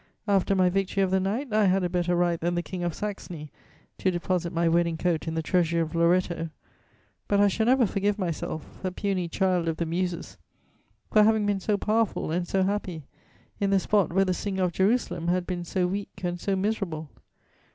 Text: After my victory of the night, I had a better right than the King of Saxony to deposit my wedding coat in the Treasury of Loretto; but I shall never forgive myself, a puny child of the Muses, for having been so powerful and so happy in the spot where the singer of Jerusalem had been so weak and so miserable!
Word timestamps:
After 0.27 0.55
my 0.55 0.67
victory 0.67 1.03
of 1.03 1.11
the 1.11 1.19
night, 1.19 1.53
I 1.53 1.65
had 1.65 1.83
a 1.83 1.87
better 1.87 2.15
right 2.15 2.39
than 2.41 2.55
the 2.55 2.63
King 2.63 2.83
of 2.83 2.95
Saxony 2.95 3.51
to 3.99 4.09
deposit 4.09 4.51
my 4.51 4.67
wedding 4.67 4.97
coat 4.97 5.27
in 5.27 5.35
the 5.35 5.43
Treasury 5.43 5.79
of 5.79 5.93
Loretto; 5.93 6.49
but 7.27 7.39
I 7.39 7.47
shall 7.47 7.67
never 7.67 7.85
forgive 7.85 8.17
myself, 8.17 8.83
a 8.83 8.89
puny 8.91 9.27
child 9.27 9.67
of 9.67 9.77
the 9.77 9.85
Muses, 9.85 10.39
for 11.11 11.21
having 11.21 11.45
been 11.45 11.59
so 11.59 11.77
powerful 11.77 12.31
and 12.31 12.47
so 12.47 12.63
happy 12.63 13.03
in 13.59 13.69
the 13.69 13.79
spot 13.79 14.11
where 14.11 14.25
the 14.25 14.33
singer 14.33 14.63
of 14.63 14.71
Jerusalem 14.71 15.27
had 15.27 15.45
been 15.45 15.63
so 15.63 15.85
weak 15.85 16.19
and 16.23 16.39
so 16.39 16.55
miserable! 16.55 17.11